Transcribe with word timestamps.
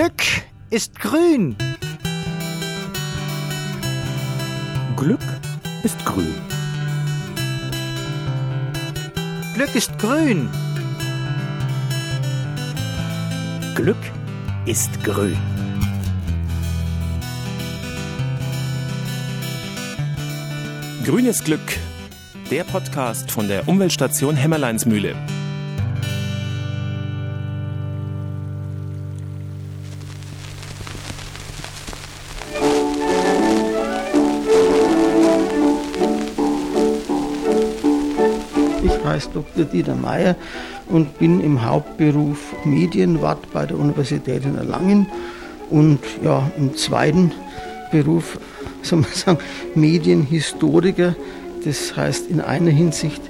Glück 0.00 0.22
ist 0.70 0.98
grün. 0.98 1.56
Glück 4.96 5.20
ist 5.82 6.06
grün. 6.06 6.34
Glück 9.54 9.74
ist 9.74 9.98
grün. 9.98 10.48
Glück 13.74 13.96
ist 14.64 15.04
grün. 15.04 15.36
Grünes 21.04 21.44
Glück, 21.44 21.60
der 22.50 22.64
Podcast 22.64 23.30
von 23.30 23.48
der 23.48 23.68
Umweltstation 23.68 24.34
Hämmerleinsmühle. 24.34 25.14
Heiße 39.20 39.30
Dr. 39.34 39.64
Dieter 39.64 39.94
Meyer 39.94 40.34
und 40.88 41.18
bin 41.18 41.40
im 41.40 41.64
Hauptberuf 41.64 42.54
Medienwart 42.64 43.52
bei 43.52 43.66
der 43.66 43.78
Universität 43.78 44.44
in 44.44 44.56
Erlangen 44.56 45.06
und 45.68 46.00
ja, 46.24 46.50
im 46.56 46.74
zweiten 46.74 47.32
Beruf, 47.90 48.38
soll 48.82 49.00
man 49.00 49.12
sagen, 49.12 49.38
Medienhistoriker. 49.74 51.14
Das 51.64 51.94
heißt 51.94 52.30
in 52.30 52.40
einer 52.40 52.70
Hinsicht 52.70 53.20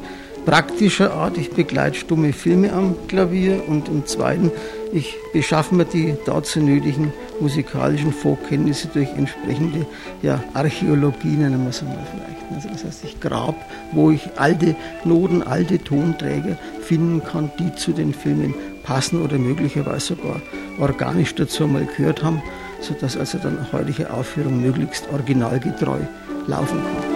praktischer 0.47 1.13
Art, 1.13 1.37
ich 1.37 1.51
begleite 1.51 1.97
stumme 1.97 2.33
Filme 2.33 2.73
am 2.73 2.95
Klavier 3.09 3.63
und 3.67 3.89
im 3.89 4.07
zweiten, 4.07 4.53
ich 4.93 5.17
beschaffe 5.33 5.75
mir 5.75 5.85
die 5.85 6.17
dazu 6.25 6.61
nötigen 6.61 7.13
musikalischen 7.41 8.13
Vorkenntnisse 8.13 8.89
durch 8.89 9.09
entsprechende 9.17 9.87
ja, 10.23 10.43
Archäologie, 10.55 11.37
nennen 11.37 11.63
wir 11.63 11.71
es 11.71 11.83
mal 11.83 11.97
vielleicht. 12.11 12.53
Also 12.55 12.69
das 12.69 12.85
heißt, 12.85 13.05
ich 13.05 13.21
grab, 13.21 13.55
wo 13.93 14.11
ich 14.11 14.29
alte 14.37 14.75
Noten, 15.05 15.43
alte 15.43 15.79
Tonträger 15.79 16.57
finden 16.83 17.23
kann, 17.23 17.51
die 17.59 17.75
zu 17.75 17.93
den 17.93 18.13
Filmen 18.13 18.55
passen 18.83 19.23
oder 19.23 19.39
möglicherweise 19.39 20.17
sogar 20.17 20.41
organisch 20.79 21.35
dazu 21.35 21.67
mal 21.67 21.87
gehört 21.97 22.23
haben, 22.25 22.43
sodass 22.81 23.17
also 23.17 23.39
dann 23.39 23.59
eine 23.59 23.73
heutige 23.73 24.13
Aufführung 24.13 24.61
möglichst 24.61 25.09
originalgetreu 25.13 26.01
laufen 26.47 26.79
kann. 26.79 27.10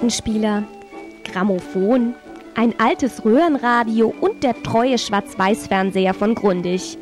Plattenspieler, 0.00 0.64
Grammophon, 1.24 2.14
ein 2.54 2.72
altes 2.80 3.22
Röhrenradio 3.22 4.14
und 4.18 4.42
der 4.42 4.54
treue 4.62 4.96
Schwarz-Weiß-Fernseher 4.96 6.14
von 6.14 6.34
Grundig. 6.34 6.96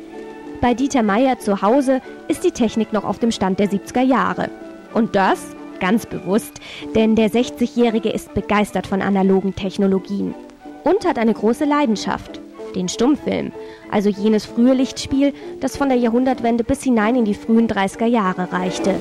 Bei 0.59 0.73
Dieter 0.73 1.01
Meier 1.01 1.39
zu 1.39 1.61
Hause 1.61 2.01
ist 2.27 2.43
die 2.43 2.51
Technik 2.51 2.91
noch 2.91 3.05
auf 3.05 3.17
dem 3.17 3.31
Stand 3.31 3.57
der 3.59 3.69
70er 3.69 4.01
Jahre. 4.01 4.49
Und 4.93 5.15
das 5.15 5.55
ganz 5.79 6.07
bewusst, 6.07 6.59
denn 6.93 7.15
der 7.15 7.31
60-Jährige 7.31 8.09
ist 8.09 8.33
begeistert 8.33 8.85
von 8.85 9.01
analogen 9.01 9.55
Technologien 9.55 10.35
und 10.83 11.07
hat 11.07 11.17
eine 11.17 11.33
große 11.33 11.63
Leidenschaft, 11.63 12.41
den 12.75 12.89
Stummfilm, 12.89 13.53
also 13.89 14.09
jenes 14.09 14.45
frühe 14.45 14.73
Lichtspiel, 14.73 15.33
das 15.61 15.77
von 15.77 15.87
der 15.87 15.97
Jahrhundertwende 15.97 16.65
bis 16.65 16.83
hinein 16.83 17.15
in 17.15 17.23
die 17.23 17.33
frühen 17.33 17.69
30er 17.69 18.07
Jahre 18.07 18.51
reichte. 18.51 18.95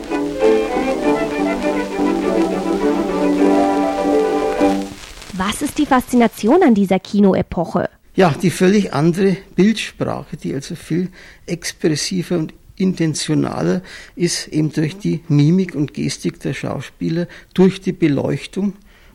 Was 5.39 5.63
ist 5.63 5.79
die 5.79 5.87
Faszination 5.87 6.65
an 6.65 6.75
dieser 6.75 6.99
Kinoepoche? 6.99 7.89
Ja, 8.17 8.35
die 8.43 8.51
völlig 8.51 8.93
andere 8.93 9.37
Bildsprache, 9.55 10.37
die 10.37 10.53
also 10.53 10.75
viel 10.75 11.11
expressiver 11.47 12.39
und 12.39 12.55
intentionaler 12.75 13.83
ist, 14.17 14.49
eben 14.49 14.73
durch 14.73 14.97
die 14.99 15.21
Mimik 15.29 15.77
und 15.77 15.95
Gestik 15.95 16.41
der 16.41 16.55
Schauspieler, 16.55 17.29
durch 17.55 17.81
die 17.81 17.93
Beleuchtung 17.93 18.73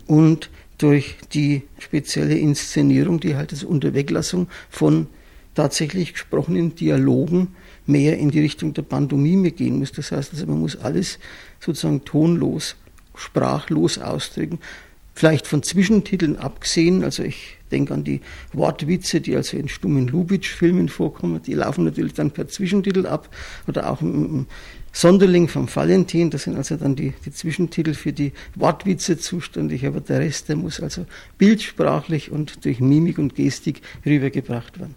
und 0.07 0.49
durch 0.77 1.17
die 1.33 1.63
spezielle 1.77 2.37
Inszenierung, 2.37 3.19
die 3.19 3.35
halt 3.35 3.51
als 3.51 3.65
Unterweglassung 3.65 4.47
von 4.69 5.07
tatsächlich 5.55 6.13
gesprochenen 6.13 6.73
Dialogen 6.73 7.49
mehr 7.85 8.17
in 8.17 8.31
die 8.31 8.39
Richtung 8.39 8.73
der 8.73 8.83
Pantomime 8.83 9.51
gehen 9.51 9.79
muss. 9.79 9.91
Das 9.91 10.13
heißt, 10.13 10.31
also 10.31 10.45
man 10.45 10.61
muss 10.61 10.77
alles 10.77 11.19
sozusagen 11.59 12.05
tonlos, 12.05 12.77
sprachlos 13.13 13.97
ausdrücken. 13.97 14.59
Vielleicht 15.15 15.47
von 15.47 15.61
Zwischentiteln 15.63 16.37
abgesehen, 16.37 17.03
also 17.03 17.23
ich 17.23 17.57
denke 17.71 17.93
an 17.93 18.03
die 18.03 18.21
Wortwitze, 18.51 19.21
die 19.21 19.35
also 19.35 19.57
in 19.57 19.69
stummen 19.69 20.07
Lubitsch-Filmen 20.07 20.89
vorkommen, 20.89 21.41
die 21.41 21.53
laufen 21.53 21.83
natürlich 21.85 22.13
dann 22.13 22.31
per 22.31 22.47
Zwischentitel 22.47 23.05
ab 23.05 23.29
oder 23.67 23.89
auch 23.89 24.01
im, 24.01 24.47
Sonderling 24.95 25.47
vom 25.47 25.67
Valentin, 25.75 26.29
das 26.29 26.43
sind 26.43 26.55
also 26.55 26.75
dann 26.75 26.95
die, 26.95 27.13
die 27.25 27.31
Zwischentitel 27.31 27.95
für 27.95 28.13
die 28.13 28.31
Wortwitze 28.53 29.17
zuständig, 29.17 29.87
aber 29.87 30.01
der 30.01 30.19
Rest, 30.19 30.49
der 30.49 30.55
muss 30.55 30.79
also 30.79 31.07
bildsprachlich 31.39 32.31
und 32.31 32.63
durch 32.63 32.79
Mimik 32.79 33.17
und 33.17 33.33
Gestik 33.33 33.81
rübergebracht 34.05 34.79
werden. 34.79 34.93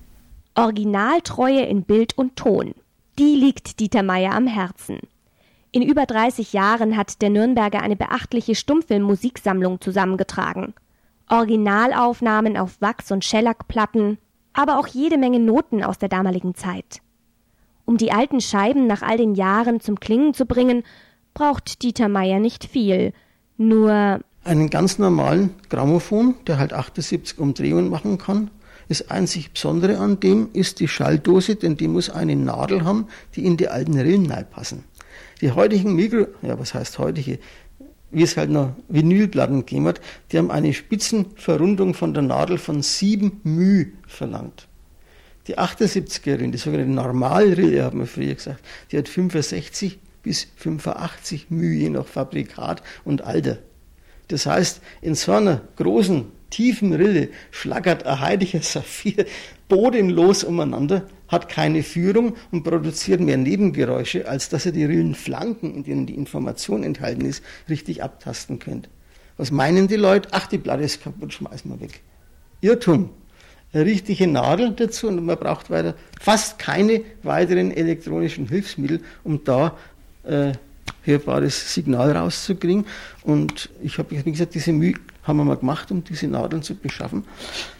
Originaltreue 0.54 1.64
in 1.64 1.82
Bild 1.82 2.16
und 2.18 2.36
Ton, 2.36 2.74
die 3.18 3.36
liegt 3.36 3.80
Dieter 3.80 4.02
Meier 4.02 4.32
am 4.32 4.46
Herzen. 4.46 4.98
In 5.76 5.82
über 5.82 6.06
30 6.06 6.54
Jahren 6.54 6.96
hat 6.96 7.20
der 7.20 7.28
Nürnberger 7.28 7.82
eine 7.82 7.96
beachtliche 7.96 8.54
Stummfilm-Musiksammlung 8.54 9.78
zusammengetragen. 9.82 10.72
Originalaufnahmen 11.28 12.56
auf 12.56 12.80
Wachs- 12.80 13.12
und 13.12 13.26
Schellackplatten, 13.26 14.16
aber 14.54 14.78
auch 14.78 14.86
jede 14.86 15.18
Menge 15.18 15.38
Noten 15.38 15.84
aus 15.84 15.98
der 15.98 16.08
damaligen 16.08 16.54
Zeit. 16.54 17.02
Um 17.84 17.98
die 17.98 18.10
alten 18.10 18.40
Scheiben 18.40 18.86
nach 18.86 19.02
all 19.02 19.18
den 19.18 19.34
Jahren 19.34 19.80
zum 19.80 20.00
Klingen 20.00 20.32
zu 20.32 20.46
bringen, 20.46 20.82
braucht 21.34 21.82
Dieter 21.82 22.08
Meier 22.08 22.40
nicht 22.40 22.64
viel. 22.64 23.12
Nur 23.58 24.20
einen 24.44 24.70
ganz 24.70 24.98
normalen 24.98 25.56
Grammophon, 25.68 26.36
der 26.46 26.56
halt 26.56 26.72
78 26.72 27.38
Umdrehungen 27.38 27.90
machen 27.90 28.16
kann. 28.16 28.50
Das 28.88 29.10
einzig 29.10 29.52
Besondere 29.52 29.98
an 29.98 30.20
dem 30.20 30.48
ist 30.54 30.80
die 30.80 30.88
Schalldose, 30.88 31.56
denn 31.56 31.76
die 31.76 31.88
muss 31.88 32.08
eine 32.08 32.34
Nadel 32.34 32.82
haben, 32.82 33.08
die 33.34 33.44
in 33.44 33.58
die 33.58 33.68
alten 33.68 33.98
Rillen 33.98 34.32
passen. 34.50 34.84
Die 35.40 35.52
heutigen 35.52 35.94
Mikro, 35.94 36.28
ja, 36.42 36.58
was 36.58 36.74
heißt 36.74 36.98
heutige, 36.98 37.38
wie 38.10 38.22
es 38.22 38.36
halt 38.36 38.50
noch 38.50 38.74
Vinylplatten 38.88 39.66
gegeben 39.66 39.88
hat, 39.88 40.00
die 40.30 40.38
haben 40.38 40.50
eine 40.50 40.72
Spitzenverrundung 40.72 41.94
von 41.94 42.14
der 42.14 42.22
Nadel 42.22 42.58
von 42.58 42.82
7 42.82 43.40
μ 43.44 43.86
verlangt. 44.06 44.68
Die 45.46 45.58
78erin, 45.58 46.50
die 46.50 46.58
sogenannte 46.58 46.92
Normalrille, 46.92 47.84
haben 47.84 48.00
wir 48.00 48.06
früher 48.06 48.34
gesagt, 48.34 48.64
die 48.90 48.98
hat 48.98 49.08
65 49.08 49.98
bis 50.22 50.48
85 50.56 51.50
μ 51.50 51.62
je 51.72 51.90
nach 51.90 52.06
Fabrikat 52.06 52.82
und 53.04 53.22
Alter. 53.22 53.58
Das 54.28 54.46
heißt, 54.46 54.80
in 55.02 55.14
so 55.14 55.32
einer 55.32 55.60
großen, 55.76 56.24
tiefen 56.50 56.92
Rille 56.92 57.28
schlackert 57.50 58.06
ein 58.06 58.20
heiliger 58.20 58.60
Saphir 58.62 59.26
bodenlos 59.68 60.44
umeinander 60.44 61.06
hat 61.28 61.48
keine 61.48 61.82
Führung 61.82 62.36
und 62.52 62.62
produziert 62.62 63.20
mehr 63.20 63.36
Nebengeräusche, 63.36 64.28
als 64.28 64.48
dass 64.48 64.66
er 64.66 64.72
die 64.72 64.84
Rillenflanken, 64.84 65.74
in 65.74 65.84
denen 65.84 66.06
die 66.06 66.14
Information 66.14 66.84
enthalten 66.84 67.24
ist, 67.24 67.42
richtig 67.68 68.02
abtasten 68.02 68.58
könnte. 68.58 68.88
Was 69.36 69.50
meinen 69.50 69.88
die 69.88 69.96
Leute? 69.96 70.28
Ach, 70.32 70.46
die 70.46 70.58
Platte 70.58 70.84
ist 70.84 71.02
kaputt, 71.02 71.32
schmeißen 71.32 71.70
wir 71.70 71.80
weg. 71.80 72.00
Irrtum. 72.60 73.10
Eine 73.72 73.84
richtige 73.84 74.26
Nadel 74.26 74.70
dazu 74.70 75.08
und 75.08 75.24
man 75.26 75.36
braucht 75.36 75.68
weiter 75.68 75.94
fast 76.20 76.58
keine 76.58 77.02
weiteren 77.22 77.72
elektronischen 77.72 78.48
Hilfsmittel, 78.48 79.00
um 79.24 79.42
da 79.44 79.76
äh, 80.22 80.52
hörbares 81.02 81.74
Signal 81.74 82.12
rauszukriegen. 82.12 82.86
Und 83.22 83.70
ich 83.82 83.98
habe, 83.98 84.10
wie 84.10 84.32
gesagt, 84.32 84.54
diese 84.54 84.72
Mühe 84.72 84.94
haben 85.24 85.38
wir 85.38 85.44
mal 85.44 85.56
gemacht, 85.56 85.90
um 85.90 86.04
diese 86.04 86.28
Nadeln 86.28 86.62
zu 86.62 86.74
beschaffen. 86.74 87.24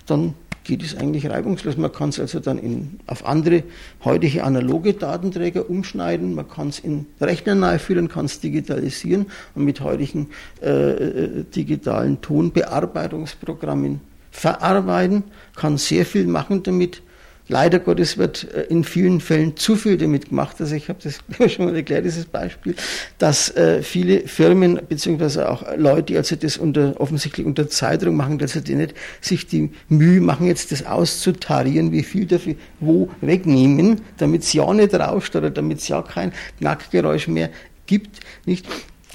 Dann 0.07 0.35
geht 0.67 0.83
es 0.83 0.97
eigentlich 0.97 1.31
reibungslos. 1.31 1.77
Man 1.77 1.93
kann 1.93 2.09
es 2.09 2.19
also 2.19 2.41
dann 2.41 2.59
in, 2.59 2.99
auf 3.07 3.25
andere 3.25 3.63
heutige 4.05 4.43
analoge 4.43 4.95
Datenträger 4.95 5.71
umschneiden, 5.71 6.35
man 6.35 6.49
kann 6.49 6.69
es 6.69 6.81
in 6.81 7.07
Rechner 7.21 7.55
nahe 7.55 7.79
führen, 7.79 8.09
kann 8.09 8.27
es 8.27 8.41
digitalisieren 8.41 9.27
und 9.55 9.65
mit 9.65 9.81
heutigen 9.81 10.29
äh, 10.61 10.91
äh, 10.91 11.45
digitalen 11.45 12.21
Tonbearbeitungsprogrammen 12.21 14.01
verarbeiten, 14.33 15.23
kann 15.55 15.79
sehr 15.79 16.05
viel 16.05 16.27
machen 16.27 16.63
damit 16.65 17.01
Leider 17.49 17.79
Gottes 17.79 18.19
wird 18.19 18.53
äh, 18.53 18.63
in 18.63 18.83
vielen 18.83 19.21
Fällen 19.21 19.57
zu 19.57 19.77
viel 19.77 19.97
damit 19.97 20.31
gemacht. 20.31 20.57
Also 20.61 20.75
ich 20.75 20.89
habe 20.89 20.99
das 21.03 21.21
schon 21.53 21.67
mal 21.67 21.77
erklärt, 21.77 22.05
dieses 22.05 22.25
Beispiel, 22.25 22.75
dass 23.19 23.55
äh, 23.57 23.83
viele 23.83 24.27
Firmen 24.27 24.81
beziehungsweise 24.89 25.49
auch 25.49 25.65
Leute, 25.77 26.03
die 26.05 26.17
also 26.17 26.35
das 26.35 26.57
unter, 26.57 27.01
offensichtlich 27.01 27.47
unter 27.47 27.69
Zeitdruck 27.69 28.15
machen, 28.15 28.39
dass 28.39 28.53
sie 28.53 28.75
nicht 28.75 28.95
sich 29.21 29.47
die 29.47 29.71
Mühe 29.89 30.21
machen, 30.21 30.47
jetzt 30.47 30.73
das 30.73 30.85
auszutarieren, 30.85 31.93
wie 31.93 32.03
viel 32.03 32.27
dafür 32.27 32.55
wo 32.81 33.09
wegnehmen, 33.21 34.01
damit 34.19 34.43
es 34.43 34.53
ja 34.53 34.73
nicht 34.73 34.95
rauscht 34.95 35.37
oder 35.37 35.51
damit 35.51 35.79
es 35.79 35.89
ja 35.89 36.03
kein 36.03 36.33
Knackgeräusch 36.59 37.29
mehr 37.29 37.51
gibt, 37.87 38.21
nicht? 38.45 38.67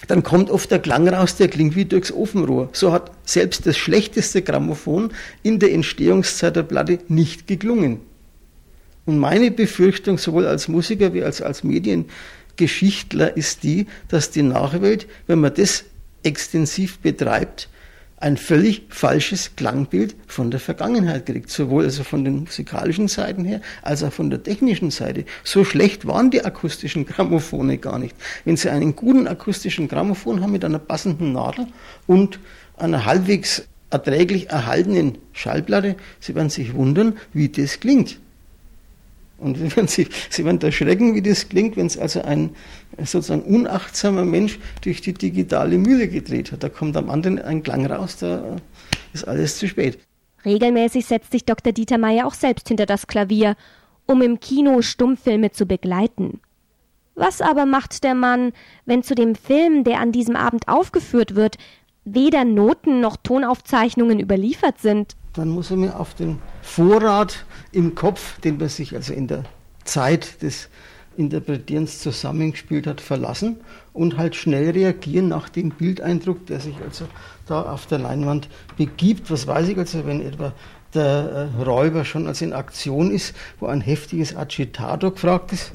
dann 0.07 0.23
kommt 0.23 0.49
oft 0.49 0.71
der 0.71 0.79
Klang 0.79 1.07
raus, 1.07 1.35
der 1.35 1.47
klingt 1.47 1.75
wie 1.75 1.85
durchs 1.85 2.11
Ofenrohr. 2.11 2.69
So 2.73 2.91
hat 2.91 3.11
selbst 3.23 3.67
das 3.67 3.77
schlechteste 3.77 4.41
Grammophon 4.41 5.11
in 5.43 5.59
der 5.59 5.71
Entstehungszeit 5.73 6.55
der 6.55 6.63
Platte 6.63 6.99
nicht 7.07 7.47
geklungen. 7.47 7.99
Und 9.05 9.17
meine 9.17 9.51
Befürchtung, 9.51 10.17
sowohl 10.17 10.45
als 10.45 10.67
Musiker 10.67 11.13
wie 11.13 11.23
als, 11.23 11.41
als 11.41 11.63
Mediengeschichtler, 11.63 13.35
ist 13.35 13.63
die, 13.63 13.87
dass 14.07 14.31
die 14.31 14.43
Nachwelt, 14.43 15.07
wenn 15.27 15.39
man 15.39 15.53
das 15.53 15.85
extensiv 16.23 16.99
betreibt, 16.99 17.67
ein 18.21 18.37
völlig 18.37 18.83
falsches 18.89 19.55
Klangbild 19.55 20.15
von 20.27 20.51
der 20.51 20.59
Vergangenheit 20.59 21.25
kriegt, 21.25 21.49
sowohl 21.49 21.85
also 21.85 22.03
von 22.03 22.23
den 22.23 22.41
musikalischen 22.41 23.07
Seiten 23.07 23.43
her, 23.43 23.61
als 23.81 24.03
auch 24.03 24.13
von 24.13 24.29
der 24.29 24.43
technischen 24.43 24.91
Seite. 24.91 25.25
So 25.43 25.65
schlecht 25.65 26.05
waren 26.05 26.29
die 26.29 26.45
akustischen 26.45 27.07
Grammophone 27.07 27.81
gar 27.81 27.97
nicht. 27.97 28.15
Wenn 28.45 28.57
Sie 28.57 28.69
einen 28.69 28.95
guten 28.95 29.27
akustischen 29.27 29.87
Grammophon 29.87 30.41
haben 30.41 30.51
mit 30.51 30.63
einer 30.63 30.77
passenden 30.77 31.33
Nadel 31.33 31.65
und 32.05 32.39
einer 32.77 33.05
halbwegs 33.05 33.63
erträglich 33.89 34.51
erhaltenen 34.51 35.17
Schallplatte, 35.33 35.95
Sie 36.19 36.35
werden 36.35 36.51
sich 36.51 36.75
wundern, 36.75 37.17
wie 37.33 37.49
das 37.49 37.79
klingt. 37.79 38.19
Und 39.41 39.57
Sie 39.89 40.07
Sie 40.29 40.45
werden 40.45 40.61
erschrecken, 40.61 41.15
wie 41.15 41.21
das 41.21 41.49
klingt, 41.49 41.75
wenn 41.75 41.87
es 41.87 41.97
also 41.97 42.21
ein 42.21 42.51
sozusagen 43.03 43.41
unachtsamer 43.41 44.23
Mensch 44.23 44.59
durch 44.81 45.01
die 45.01 45.13
digitale 45.13 45.77
Mühle 45.77 46.07
gedreht 46.07 46.51
hat. 46.51 46.63
Da 46.63 46.69
kommt 46.69 46.95
am 46.95 47.09
anderen 47.09 47.39
ein 47.39 47.63
Klang 47.63 47.85
raus, 47.85 48.17
da 48.17 48.57
ist 49.13 49.27
alles 49.27 49.57
zu 49.57 49.67
spät. 49.67 49.97
Regelmäßig 50.45 51.05
setzt 51.05 51.31
sich 51.31 51.45
Dr. 51.45 51.73
Dieter 51.73 51.97
Meyer 51.97 52.27
auch 52.27 52.33
selbst 52.33 52.67
hinter 52.67 52.85
das 52.85 53.07
Klavier, 53.07 53.55
um 54.05 54.21
im 54.21 54.39
Kino 54.39 54.81
Stummfilme 54.81 55.51
zu 55.51 55.65
begleiten. 55.65 56.39
Was 57.15 57.41
aber 57.41 57.65
macht 57.65 58.03
der 58.03 58.15
Mann, 58.15 58.51
wenn 58.85 59.03
zu 59.03 59.15
dem 59.15 59.35
Film, 59.35 59.83
der 59.83 59.99
an 59.99 60.11
diesem 60.11 60.35
Abend 60.35 60.67
aufgeführt 60.67 61.35
wird, 61.35 61.57
weder 62.05 62.45
Noten 62.45 63.01
noch 63.01 63.17
Tonaufzeichnungen 63.17 64.19
überliefert 64.19 64.79
sind? 64.79 65.15
Dann 65.33 65.49
muss 65.49 65.71
er 65.71 65.77
mir 65.77 65.99
auf 65.99 66.13
den 66.13 66.39
Vorrat 66.61 67.45
im 67.71 67.95
Kopf, 67.95 68.39
den 68.41 68.57
man 68.57 68.69
sich 68.69 68.95
also 68.95 69.13
in 69.13 69.27
der 69.27 69.43
Zeit 69.85 70.41
des 70.41 70.69
Interpretierens 71.17 71.99
zusammengespielt 71.99 72.87
hat, 72.87 73.01
verlassen 73.01 73.57
und 73.93 74.17
halt 74.17 74.35
schnell 74.35 74.71
reagieren 74.71 75.27
nach 75.27 75.49
dem 75.49 75.69
Bildeindruck, 75.69 76.45
der 76.47 76.59
sich 76.59 76.75
also 76.81 77.05
da 77.47 77.61
auf 77.61 77.85
der 77.85 77.99
Leinwand 77.99 78.49
begibt. 78.77 79.29
Was 79.29 79.47
weiß 79.47 79.67
ich 79.69 79.77
also, 79.77 80.05
wenn 80.05 80.21
etwa 80.21 80.53
der 80.93 81.49
äh, 81.57 81.63
Räuber 81.63 82.03
schon 82.05 82.27
als 82.27 82.41
in 82.41 82.53
Aktion 82.53 83.11
ist, 83.11 83.33
wo 83.59 83.67
ein 83.67 83.81
heftiges 83.81 84.35
Agitator 84.35 85.11
gefragt 85.11 85.53
ist. 85.53 85.71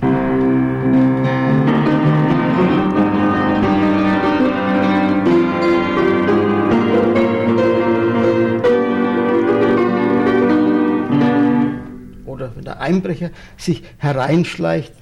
Der 12.37 12.81
Einbrecher 12.81 13.31
sich 13.57 13.83
hereinschleicht. 13.99 14.93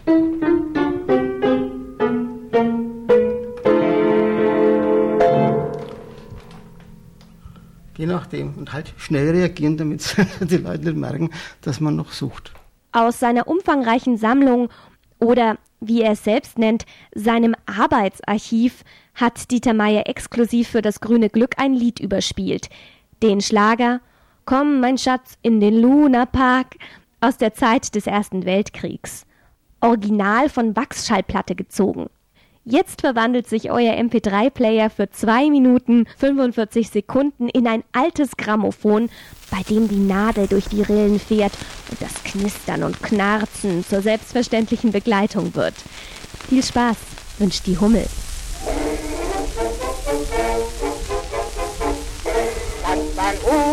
Je 7.96 8.06
nachdem. 8.06 8.54
Und 8.54 8.72
halt 8.72 8.92
schnell 8.96 9.30
reagieren, 9.30 9.76
damit 9.76 10.16
die 10.40 10.56
Leute 10.56 10.84
nicht 10.84 10.96
merken, 10.96 11.30
dass 11.60 11.80
man 11.80 11.96
noch 11.96 12.12
sucht. 12.12 12.52
Aus 12.92 13.18
seiner 13.18 13.48
umfangreichen 13.48 14.16
Sammlung 14.16 14.68
oder 15.18 15.58
wie 15.80 16.02
er 16.02 16.12
es 16.12 16.24
selbst 16.24 16.58
nennt, 16.58 16.86
seinem 17.14 17.54
Arbeitsarchiv 17.66 18.84
hat 19.14 19.50
Dieter 19.50 19.74
Meier 19.74 20.08
exklusiv 20.08 20.68
für 20.68 20.82
das 20.82 21.00
grüne 21.00 21.30
Glück 21.30 21.54
ein 21.58 21.74
Lied 21.74 22.00
überspielt. 22.00 22.68
Den 23.22 23.40
Schlager 23.40 24.00
Komm, 24.46 24.80
mein 24.80 24.98
Schatz, 24.98 25.38
in 25.40 25.58
den 25.58 25.80
Luna 25.80 26.26
Park 26.26 26.76
aus 27.24 27.38
der 27.38 27.54
Zeit 27.54 27.94
des 27.94 28.06
Ersten 28.06 28.44
Weltkriegs. 28.44 29.24
Original 29.80 30.50
von 30.50 30.76
Wachsschallplatte 30.76 31.54
gezogen. 31.54 32.10
Jetzt 32.66 33.00
verwandelt 33.00 33.46
sich 33.46 33.70
euer 33.70 33.94
MP3-Player 33.94 34.90
für 34.90 35.10
2 35.10 35.48
Minuten 35.48 36.06
45 36.18 36.90
Sekunden 36.90 37.48
in 37.48 37.66
ein 37.66 37.82
altes 37.92 38.36
Grammophon, 38.36 39.08
bei 39.50 39.62
dem 39.62 39.88
die 39.88 39.98
Nadel 39.98 40.48
durch 40.48 40.68
die 40.68 40.82
Rillen 40.82 41.18
fährt 41.18 41.52
und 41.90 42.00
das 42.00 42.22
Knistern 42.24 42.82
und 42.82 43.02
Knarzen 43.02 43.84
zur 43.84 44.02
selbstverständlichen 44.02 44.92
Begleitung 44.92 45.54
wird. 45.54 45.74
Viel 46.48 46.62
Spaß 46.62 46.96
wünscht 47.38 47.66
die 47.66 47.78
Hummel. 47.78 48.04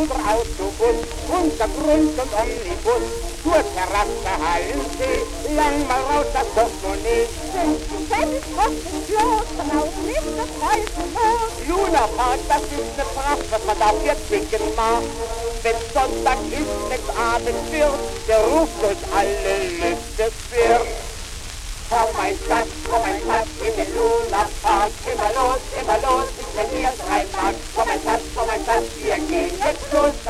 Unser 0.01 0.15
Autobus, 0.15 0.98
unser 1.30 1.68
Grund 1.77 2.18
und 2.18 2.33
Omnibus 2.33 3.06
zur 3.44 3.53
Terrasse 3.53 4.33
Hallensee, 4.42 5.21
lang 5.56 5.88
mal 5.88 6.01
raus 6.01 6.25
das 6.33 6.48
Portemonnaie. 6.57 7.27
Fünf 7.53 7.86
Cent 8.09 8.42
kostet 8.57 9.07
bloß, 9.07 9.45
raus 9.62 9.94
nicht 10.01 10.33
das 10.42 10.51
Reisenhaus. 10.57 11.53
Luna 11.68 12.07
Park, 12.18 12.39
das 12.50 12.63
ist 12.63 12.98
ne 12.98 13.06
Pracht, 13.13 13.45
was 13.51 13.63
man 13.63 13.77
dafür 13.77 14.15
trinken 14.27 14.75
mag. 14.75 15.03
Wenn 15.62 15.77
Sonntag 15.94 16.39
ist, 16.50 16.74
wenn's 16.89 17.09
Abend 17.15 17.71
wird, 17.71 18.00
der 18.27 18.39
ruft 18.39 18.81
durch 18.81 19.03
alle 19.13 19.53
Lüfte 19.69 20.31
wird. 20.50 20.88
Komm 21.92 22.09
mein 22.18 22.33
Schatz, 22.48 22.69
komm 22.89 23.01
mein 23.01 23.19
Schatz, 23.21 23.51
in 23.59 23.75
den 23.75 23.94
Luna 23.94 24.50
Park, 24.63 24.92
immer 25.06 25.30
los, 25.36 25.62
immer 25.75 26.00
los, 26.00 26.27
ich 26.39 26.48
verliere 26.56 26.94
drei 27.06 27.21
Mark. 27.36 27.56
Komm 27.75 27.86
mein 27.86 28.01
Schatz, 28.01 28.24
komm 28.33 28.48
mein 28.48 28.63
Schatz, 28.65 28.88
wir 29.31 29.39
gehen 29.39 29.60
jetzt 29.66 30.21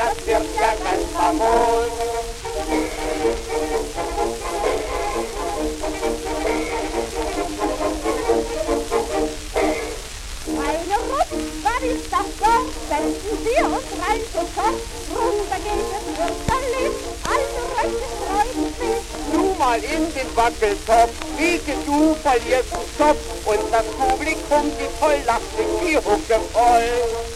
in 19.84 20.14
den 20.14 20.36
Wackeltopf, 20.36 21.12
wiege 21.38 21.74
du, 21.86 22.16
verlierst 22.22 22.72
den 22.72 22.86
Stoff 22.96 23.18
und 23.46 23.60
das 23.72 23.86
Publikum, 23.98 24.72
die 24.78 24.90
voll 25.00 25.18
lacht, 25.26 25.42
die 25.58 25.98
Hucke 25.98 26.40
voll. 26.54 26.92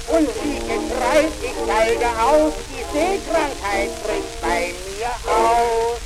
Und 0.07 0.29
sie 0.41 0.59
geschreit, 0.59 1.31
ich 1.41 1.55
steige 1.63 2.09
aus, 2.21 2.53
die 2.69 2.85
Seekrankheit 2.93 3.91
bricht 4.03 4.41
bei 4.41 4.73
mir 4.85 5.11
aus. 5.31 5.97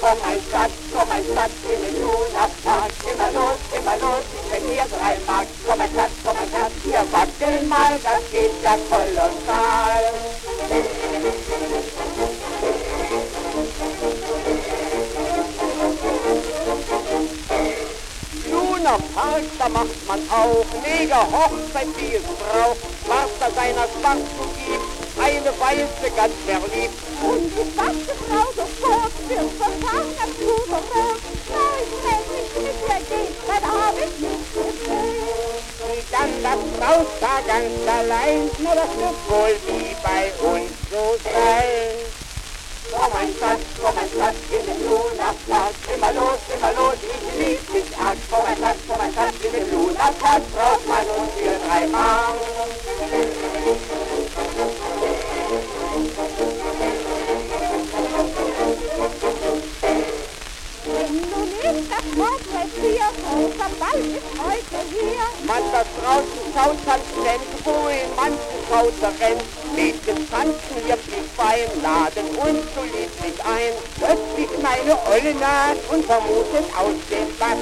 Komm 0.00 0.18
ein 0.26 0.40
Schatz, 0.50 0.72
komm 0.92 1.10
ein 1.10 1.24
Schatz, 1.34 1.52
in 1.62 1.80
den 1.80 2.02
Luna-Park, 2.02 2.90
immer 3.06 3.30
los, 3.38 3.58
immer 3.70 3.96
los, 3.98 4.24
ich 4.34 4.50
verliere 4.50 4.86
drei 4.88 5.16
Mark. 5.26 5.46
Komm 5.66 5.80
ein 5.80 5.90
Schatz, 5.94 6.10
komm 6.24 6.36
ein 6.38 6.50
Schatz, 6.50 6.72
hier 6.82 7.04
wackeln 7.12 7.68
mal, 7.68 8.00
das 8.02 8.22
geht 8.32 8.50
ja 8.64 8.76
kolossal. 8.90 10.31
Macht 19.72 20.06
man 20.06 20.20
auch 20.30 20.64
mega 20.82 21.26
Hochzeit, 21.32 21.88
wie 21.98 22.16
es 22.16 22.22
braucht, 22.22 23.08
Master 23.08 23.50
seiner 23.54 23.86
zu 23.86 24.44
geben 24.56 25.02
eine 25.20 25.52
Weiße 25.60 26.10
ganz 26.16 26.34
verliebt. 26.46 26.98
Und 27.22 27.50
die 27.54 27.72
schwarze 27.72 28.14
Frau 28.26 28.46
sofort 28.56 29.12
wird 29.28 29.50
verfahren 29.58 30.14
am 30.22 30.30
Blumenrot. 30.34 31.20
Nein, 31.48 31.86
wenn 32.04 32.24
ich 32.40 32.54
mit 32.56 32.76
ihr 32.88 33.00
geht, 33.08 33.36
dann 33.46 33.64
hab 33.70 33.96
ich 33.98 34.18
nicht 34.18 34.54
gesehen. 34.54 35.22
Und 35.82 36.04
dann 36.10 36.42
das 36.42 36.60
Brautpaar 36.78 37.42
ganz 37.46 37.88
allein, 37.88 38.50
nur 38.58 38.74
das 38.74 38.90
wird 38.96 39.18
wohl 39.28 39.56
wie 39.66 39.96
bei 40.02 40.32
uns 40.46 40.70
so 40.90 41.16
sein. 41.22 42.01
Komm 43.12 43.20
ein 43.20 43.34
Schatz, 43.38 43.60
komm 43.78 43.98
ein 43.98 44.08
Schatz, 44.08 44.36
in 44.50 44.64
den 44.64 44.88
Luna-Park, 44.88 45.74
immer 45.94 46.12
los, 46.14 46.38
immer 46.54 46.72
los, 46.72 46.94
ich 47.02 47.46
lieb 47.46 47.60
dich 47.72 47.98
arg. 47.98 48.16
Komm 48.30 48.46
ein 48.46 48.56
Schatz, 48.56 48.78
komm 48.88 49.00
ein 49.00 49.12
Schatz, 49.12 49.34
in 49.44 49.52
den 49.52 49.70
Luna-Park, 49.70 50.42
braucht 50.54 50.88
man 50.88 51.06
uns 51.20 51.32
für 51.36 51.58
drei 51.68 51.86
Mark. 51.88 52.36
Mann, 65.46 65.64
das 65.72 65.86
draußen 66.00 66.54
kann 66.84 67.00
ständig 67.12 67.64
wo 67.64 67.88
in 67.88 68.14
manchen 68.16 68.58
Schauter 68.68 69.12
rennt. 69.20 69.42
Mädchen 69.74 70.30
tanzen 70.30 70.76
wirklich 70.86 71.26
fein, 71.36 71.68
laden 71.82 72.28
uns 72.36 72.60
so 72.74 72.82
lieblich 72.82 73.38
ein. 73.44 73.72
Plötzlich 73.98 74.50
meine 74.60 74.98
Olle 75.10 75.34
naht 75.34 75.78
und 75.90 76.04
vermutet 76.04 76.66
aus 76.76 76.96
dem 77.10 77.28
Bad. 77.38 77.58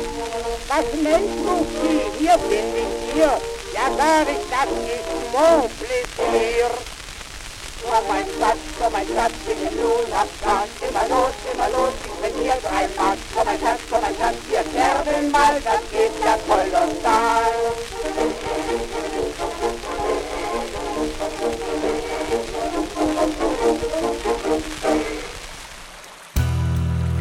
Was 0.68 0.86
nennst 1.00 1.38
du 1.46 1.66
sie? 1.82 2.00
Hier 2.18 2.36
bin 2.48 2.66
ich 2.74 3.14
hier. 3.14 3.40
Ja, 3.72 3.86
sag 3.96 4.28
ich, 4.28 4.44
das 4.50 4.70
ist 4.90 5.08
Mont 5.32 5.70
Plaisir. 5.78 6.70
Oh 7.84 8.02
mein 8.08 8.26
oh 8.82 8.90
mein 8.90 9.06
Schatz, 9.06 9.34
ich 9.46 9.68
bin 9.68 9.80
nun 9.80 10.12
am 10.12 10.28
Start. 10.38 10.68
Immer 10.80 11.08
los, 11.08 11.34
immer 11.52 11.68
los, 11.70 11.94
ich 12.04 12.32
bin 12.32 12.42
hier 12.42 12.56
drei 12.62 12.88
Mark. 12.96 13.18
Oh 13.36 13.42
mein 13.44 13.58
Schatz, 13.60 13.80
oh 13.90 13.98
mein 14.00 14.14
Schatz, 14.16 14.36
wir 14.48 14.62
sterben 14.70 15.30
mal, 15.30 15.60
das 15.64 15.82
geht 15.90 16.14
ja 16.24 16.36
kolossal. 16.48 17.50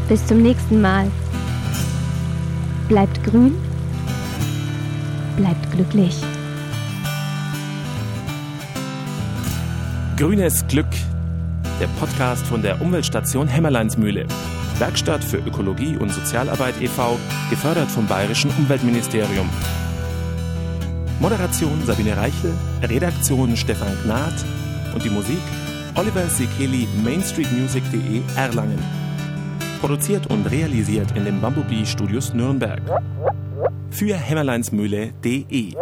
Bis 0.08 0.26
zum 0.26 0.42
nächsten 0.42 0.82
Mal. 0.82 1.12
Bleibt 2.88 3.24
grün, 3.24 3.56
bleibt 5.38 5.72
glücklich. 5.72 6.16
Grünes 10.18 10.66
Glück, 10.68 10.88
der 11.80 11.88
Podcast 11.88 12.46
von 12.46 12.62
der 12.62 12.82
Umweltstation 12.82 13.48
Hämmerleinsmühle. 13.48 14.26
Werkstatt 14.80 15.24
für 15.24 15.38
Ökologie 15.38 15.96
und 15.98 16.12
Sozialarbeit 16.12 16.82
e.V., 16.82 17.18
gefördert 17.50 17.90
vom 17.90 18.06
Bayerischen 18.06 18.52
Umweltministerium. 18.58 19.50
Moderation 21.20 21.82
Sabine 21.86 22.18
Reichel, 22.18 22.54
Redaktion 22.84 23.56
Stefan 23.56 23.96
Gnad 24.04 24.34
und 24.94 25.04
die 25.04 25.10
Musik 25.10 25.40
Oliver 25.96 26.28
Sekeli, 26.28 26.88
mainstreetmusic.de 27.04 28.22
Erlangen. 28.36 28.80
Produziert 29.80 30.28
und 30.28 30.46
realisiert 30.48 31.16
in 31.16 31.26
den 31.26 31.40
Bumblebee 31.40 31.86
Studios 31.86 32.34
Nürnberg. 32.34 32.82
Für 33.90 34.16
hämmerleinsmühle.de 34.16 35.74